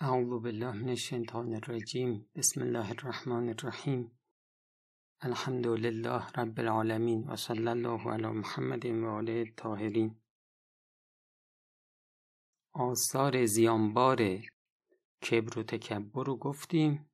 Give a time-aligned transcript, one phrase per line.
[0.00, 2.30] اعوذ بالله من الشیطان الرجیم.
[2.34, 4.18] بسم الله الرحمن الرحیم.
[5.20, 10.20] الحمد لله رب العالمین و صلی الله علی محمد و آله الطاهرین.
[12.72, 14.40] آثار زیانبار
[15.22, 17.10] کبر و تکبر رو گفتیم.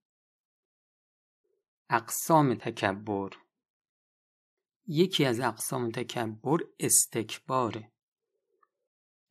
[1.91, 3.31] اقسام تکبر.
[4.87, 7.93] یکی از اقسام تکبر استکباره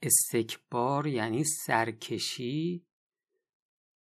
[0.02, 2.86] استکبار یعنی سرکشی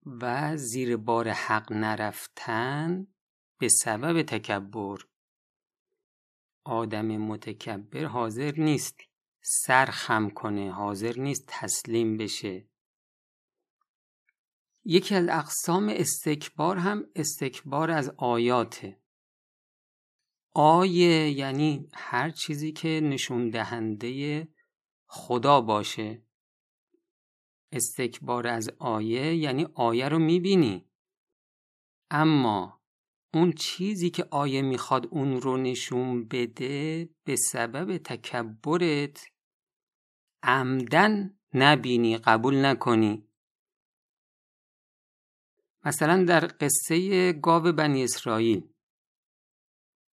[0.05, 3.07] و زیر بار حق نرفتن
[3.59, 4.97] به سبب تکبر.
[6.63, 8.99] آدم متکبر حاضر نیست
[9.41, 12.67] سر خم کنه حاضر نیست تسلیم بشه.
[14.83, 19.01] یکی از اقسام استکبار هم استکبار از آیاته.
[20.53, 24.47] آیه یعنی هر چیزی که نشون دهنده
[25.05, 26.28] خدا باشه.
[27.71, 30.85] استکبار از آیه یعنی آیه رو می‌بینی.
[32.11, 32.81] اما
[33.33, 39.25] اون چیزی که آیه می‌خواد اون رو نشون بده به سبب تکبرت
[40.43, 43.27] عمدن نبینی قبول نکنی.
[45.85, 48.69] مثلا در قصه گاو بنی اسرائیل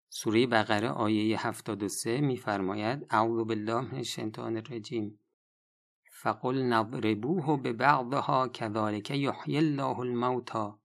[0.09, 5.19] سوره بقره آیه 73 میفرماید اعوذ بالله من الشیطان الرجیم.
[6.23, 10.81] فقل نضربوه به بعضها کذالک یحیی الله الموتا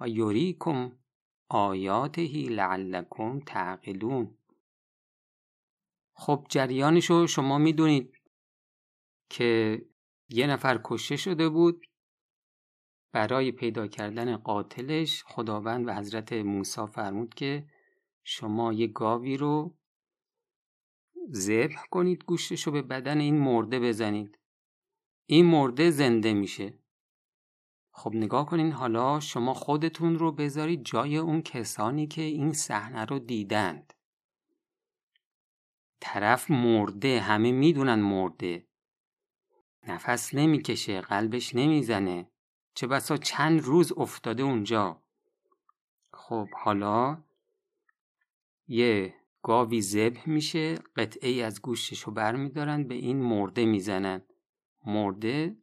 [0.00, 0.92] و یریکم
[1.48, 4.38] آیاته لعلکم تعقلون.
[6.14, 8.14] خب جریانشو شما می‌دونید
[9.30, 9.82] که
[10.28, 11.86] یه نفر کشته شده بود.
[13.12, 17.66] برای پیدا کردن قاتلش خداوند و حضرت موسی فرمود که
[18.24, 19.76] شما یه گاوی رو
[21.32, 24.41] ذبح کنید گوشتش رو به بدن این مرده بزنید.
[25.26, 26.74] این مرده زنده میشه.
[27.92, 33.18] خب نگاه کنین حالا شما خودتون رو بذارید جای اون کسانی که این صحنه رو
[33.18, 33.92] دیدند.
[36.00, 38.66] طرف مرده همه می‌دونن مرده.
[39.88, 42.30] نفس نمی‌کشه قلبش نمی‌زنه.
[42.74, 45.02] چه بسا چند روز افتاده اونجا.
[46.12, 47.24] خب حالا
[48.68, 54.22] یه گاوی ذبح میشه قطعه از گوشتش رو برمیدارن به این مرده می‌زنن.
[54.84, 55.56] مرده؟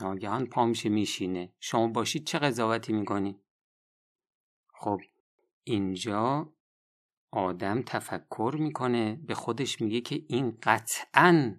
[0.00, 1.52] ناگهان پا میشه میشینه.
[1.60, 3.40] شما باشید چه قضاوتی می‌کنی؟
[4.74, 5.00] خب
[5.64, 6.52] اینجا
[7.30, 11.56] آدم تفکر می‌کنه به خودش میگه که این قطعا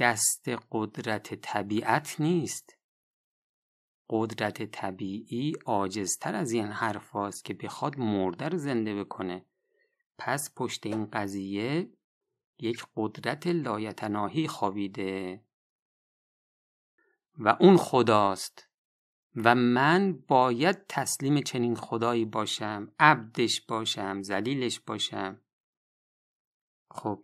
[0.00, 2.78] دست قدرت طبیعت نیست.
[4.10, 9.46] قدرت طبیعی عاجزتر از این حرف که بخواد مرده رو زنده بکنه.
[10.18, 11.90] پس پشت این قضیه
[12.58, 15.44] یک قدرت لایتناهی خوابیده
[17.38, 18.68] و اون خداست
[19.36, 25.40] و من باید تسلیم چنین خدایی باشم عبدش باشم زلیلش باشم.
[26.90, 27.22] خب.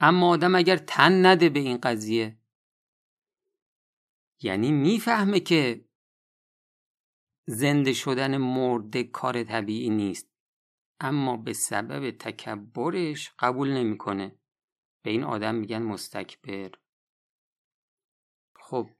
[0.00, 2.38] اما آدم اگر تن نده به این قضیه
[4.42, 5.84] یعنی می‌فهمه که
[7.46, 10.37] زنده شدن مرده کار طبیعی نیست.
[11.00, 14.38] اما به سبب تکبرش قبول نمی‌کنه.
[15.02, 16.70] به این آدم میگن مستکبر.
[18.56, 18.90] خب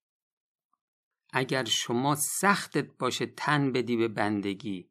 [1.33, 4.91] اگر شما سختت باشه تن بدی به بندگی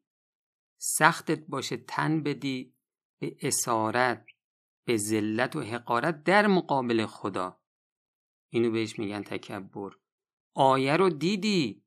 [0.78, 2.74] سختت باشه تن بدی
[3.18, 4.26] به اسارت
[4.84, 7.60] به ذلت و حقارت در مقابل خدا.
[8.48, 9.90] اینو بهش میگن تکبر.
[10.54, 11.84] آیه رو دیدی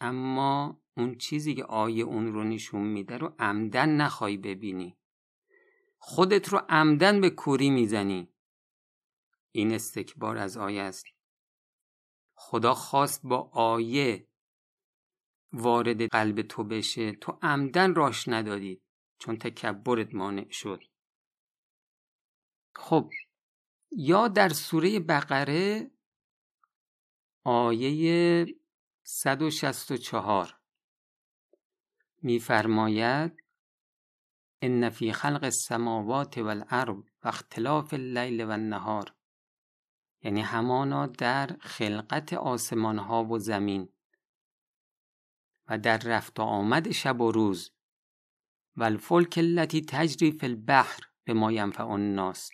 [0.00, 4.98] اما اون چیزی که آیه اون رو نشون میده رو عمدن نخوای ببینی.
[5.98, 8.32] خودت رو عمدن به کوری می‌زنی.
[9.52, 11.06] این استکبار از آیه است.
[12.34, 14.28] خدا خواست با آیه
[15.52, 17.12] وارد قلب تو بشه.
[17.12, 18.82] تو عمدن راش ندادید
[19.18, 20.84] چون تکبرت مانع شد.
[22.76, 23.10] خب
[23.90, 25.90] یا در سوره بقره
[27.44, 28.46] آیه
[29.02, 30.57] 164
[32.22, 33.44] میفرماید
[34.62, 39.14] ان فی خلق السماوات والارض و اختلاف اللیل و النهار.
[40.22, 43.88] یعنی همانا در خلقت آسمان ها و زمین
[45.68, 47.70] و در رفت و آمد شب و روز.
[48.76, 52.50] و الفلک التي تجری فی البحر به ما ینفع الناس.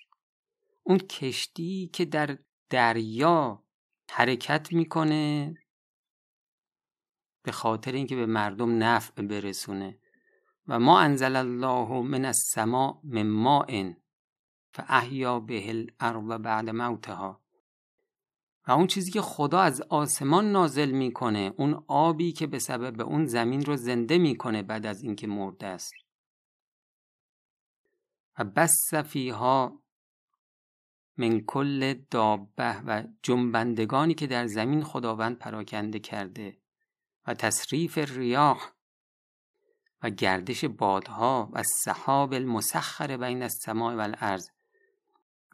[0.83, 2.39] اون کشتی که در
[2.71, 3.65] دریا
[4.11, 5.55] حرکت می‌کنه
[7.45, 9.99] به خاطر اینکه به مردم نفع برسونه.
[10.69, 13.93] و ما انزل الله من السماء من ماء
[14.75, 17.41] فاحیا به الارض بعد موتها.
[18.67, 23.27] و اون چیزی که خدا از آسمان نازل می‌کنه اون آبی که به سبب اون
[23.27, 25.93] زمین رو زنده می‌کنه بعد از اینکه مرده است.
[28.39, 29.83] و بس فیها
[31.17, 36.64] من کل دابه و جنبندگانی که در زمین خداوند پراکنده کرده.
[37.27, 38.71] و تصریف ریاح
[40.03, 44.49] و گردش بادها و سحاب المسخر بین السماء و الارض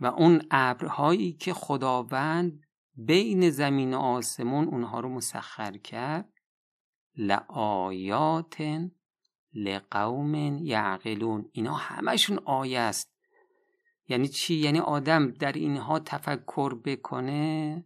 [0.00, 6.32] و اون ابرهایی که خداوند بین زمین و آسمون اونها رو مسخر کرد
[7.16, 8.56] لآیات
[9.54, 11.48] لقوم یعقلون.
[11.52, 13.10] اینا همشون آیه است.
[14.08, 17.84] یعنی چی؟ یعنی آدم در اینها تفکر بکنه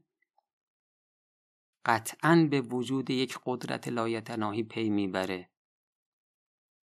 [1.84, 5.50] قطعا به وجود یک قدرت لایتناهی پی می‌بره.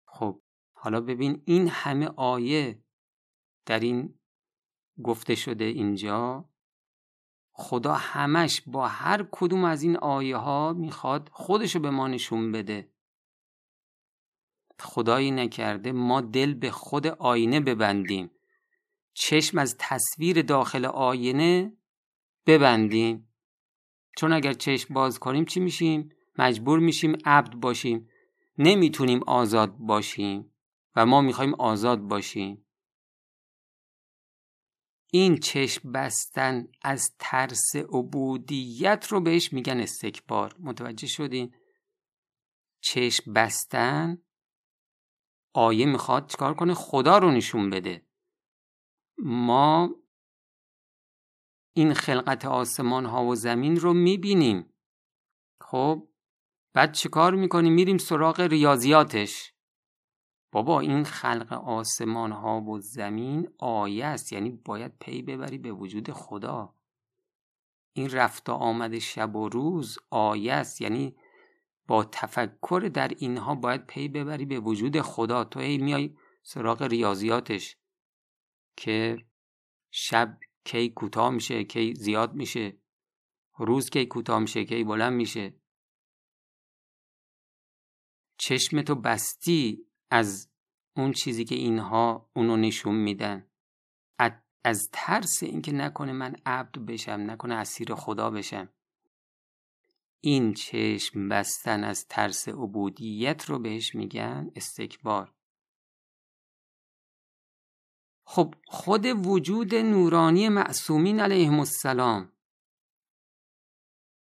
[0.07, 0.41] خب
[0.73, 2.83] حالا ببین این همه آیه
[3.65, 4.19] در این
[5.03, 6.49] گفته شده اینجا
[7.51, 12.91] خدا همش با هر کدوم از این آیه ها می‌خواد خودشو به ما نشون بده.
[14.79, 18.31] خدایی نکرده ما دل به خود آینه ببندیم.
[19.13, 21.77] چشم از تصویر داخل آینه
[22.45, 23.26] ببندیم.
[24.17, 28.09] چون اگر چشم باز کنیم چی میشیم؟ مجبور میشیم عبد باشیم.
[28.57, 30.53] نمی‌تونیم آزاد باشیم
[30.95, 32.65] و ما می‌خوایم آزاد باشیم.
[35.11, 40.55] این چشم بستن از ترس عبودیت رو بهش میگن استکبار.
[40.59, 41.55] متوجه شدین؟
[42.81, 44.17] چشم بستن
[45.53, 48.05] آیه می‌خواد چکار کنه؟ خدا رو نشون بده.
[49.17, 49.95] ما
[51.77, 54.73] این خلقت آسمان ها و زمین رو می‌بینیم.
[55.61, 56.07] خب
[56.73, 59.53] بعد چیکار می‌کنیم؟ میریم سراغ ریاضیاتش.
[60.51, 64.33] بابا این خلق آسمان ها و زمین آیه است.
[64.33, 66.73] یعنی باید پی ببری به وجود خدا.
[67.93, 70.81] این رفت و آمد شب و روز آیه است.
[70.81, 71.15] یعنی
[71.87, 75.43] با تفکر در اینها باید پی ببری به وجود خدا.
[75.43, 77.77] تو هی میای سراغ ریاضیاتش
[78.77, 79.17] که
[79.91, 80.37] شب
[80.67, 82.77] کی کوتاه میشه کی زیاد میشه.
[83.57, 85.53] روز کی کوتاه میشه کی بلند میشه.
[88.37, 90.49] چشم تو بستی از
[90.95, 93.47] اون چیزی که اینها اونو نشون میدن.
[94.67, 98.69] از ترس اینکه نکنه من عبد بشم نکنه اسیر خدا بشم.
[100.21, 105.33] این چشم بستن از ترس عبودیت رو بهش میگن استکبار.
[108.29, 112.31] خب خود وجود نورانی معصومین علیهم السلام.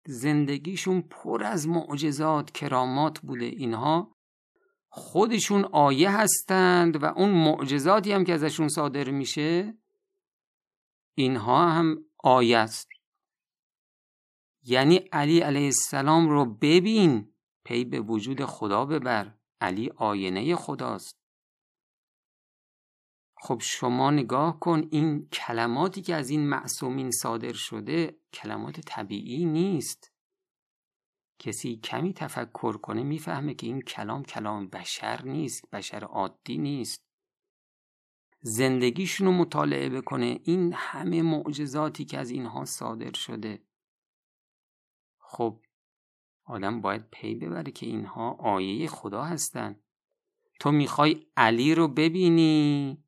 [0.07, 3.45] زندگیشون پر از معجزات کرامات بوده.
[3.45, 4.17] اینها
[4.89, 9.79] خودشون آیه هستند و اون معجزاتی هم که ازشون صادر میشه
[11.15, 12.89] اینها هم آیه است.
[14.63, 17.35] یعنی علی علیه السلام رو ببین
[17.65, 19.35] پی به وجود خدا ببر.
[19.61, 21.24] علی آینه خداست.
[23.45, 30.13] خب شما نگاه کن این کلماتی که از این معصومین صادر شده کلمات طبیعی نیست.
[31.39, 37.05] کسی کمی تفکر کنه می‌فهمه که این کلام کلام بشر نیست بشر عادی نیست.
[38.41, 43.65] زندگیشون رو مطالعه بکنه این همه معجزاتی که از اینها صادر شده.
[45.19, 45.61] خب
[46.45, 49.81] آدم باید پی ببره که اینها آیه خدا هستن.
[50.61, 53.04] تو می‌خوای علی رو ببینی؟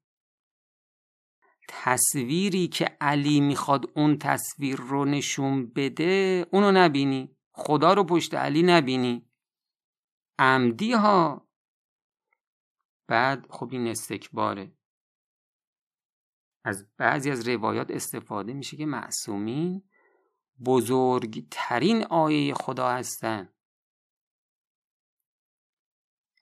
[1.68, 7.36] تصویری که علی می‌خواد اون تصویر رو نشون بده اونو نبینی.
[7.52, 9.30] خدا رو پشت علی نبینی.
[10.38, 11.48] عمدی ها.
[13.08, 14.72] بعد خب این استکباره.
[16.64, 19.82] از بعضی از روایات استفاده میشه که معصومین
[20.64, 23.54] بزرگترین آیه خدا هستند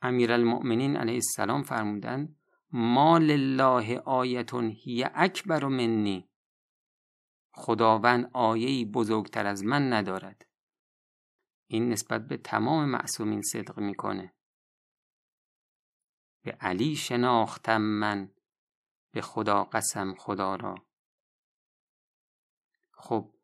[0.03, 2.37] امیرالمؤمنین علیه السلام فرمودن
[2.77, 6.29] ما لله آیتون هی اکبر منی.
[7.53, 10.47] خداوند آیهی بزرگتر از من ندارد.
[11.67, 14.35] این نسبت به تمام معصومین صدق می‌کنه.
[16.45, 18.31] به علی شناختم من
[19.13, 20.75] به خدا قسم خدا را.
[22.93, 23.35] خب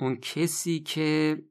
[0.00, 1.42] اون کسی که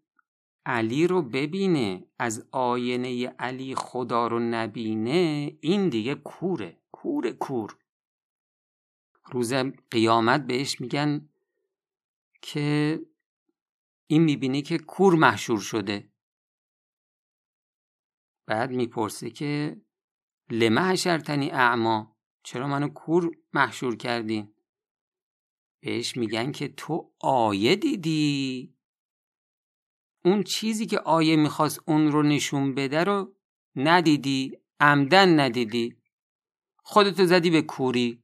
[0.65, 7.77] علی رو ببینه از آینه علی خدا رو نبینه این دیگه کوره کور کور.
[9.31, 9.53] روز
[9.91, 11.29] قیامت بهش میگن
[12.41, 12.99] که
[14.07, 16.09] این می‌بینی که کور محشور شده.
[18.45, 19.81] بعد می‌پرسه که
[20.51, 24.53] لمه حشرتنی اعما چرا منو کور محشور کردین؟
[25.79, 28.74] بهش میگن که تو آیه دیدی؟
[30.25, 33.35] اون چیزی که آیه می‌خواست اون رو نشون بده رو
[33.75, 35.95] ندیدی عمدن ندیدی.
[36.77, 38.23] خودتو زدی به کوری.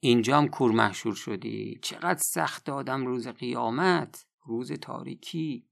[0.00, 1.78] اینجا هم کور محشور شدی.
[1.82, 5.68] چقدر سخت آدم روز قیامت روز تاریکی.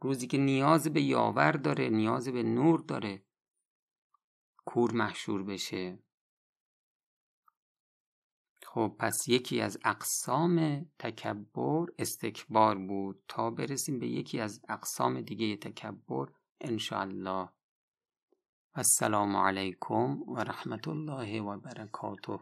[0.00, 3.22] روزی که نیاز به یاور داره نیاز به نور داره.
[4.64, 5.98] کور محشور بشه.
[8.72, 13.22] خب پس یکی از اقسام تکبر استکبار بود.
[13.28, 16.26] تا برسیم به یکی از اقسام دیگه تکبر
[16.60, 17.48] انشاءالله.
[18.74, 22.38] السلام علیکم و رحمت الله و برکاته.